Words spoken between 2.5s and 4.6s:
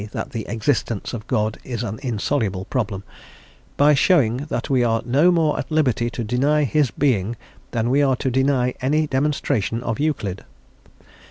problem), "by showing